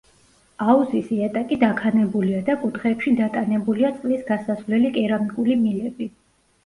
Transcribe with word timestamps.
აუზის 0.71 1.11
იატაკი 1.17 1.57
დაქანებულია 1.63 2.39
და 2.49 2.55
კუთხეებში 2.63 3.13
დატანებულია 3.21 3.93
წყლის 3.99 4.25
გასასვლელი 4.33 4.93
კერამიკული 4.97 5.59
მილები. 5.67 6.09